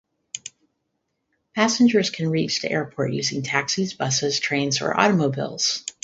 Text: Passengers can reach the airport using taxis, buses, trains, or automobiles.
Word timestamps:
Passengers 1.53 2.09
can 2.09 2.31
reach 2.31 2.63
the 2.63 2.71
airport 2.71 3.13
using 3.13 3.43
taxis, 3.43 3.93
buses, 3.93 4.39
trains, 4.39 4.81
or 4.81 4.99
automobiles. 4.99 5.83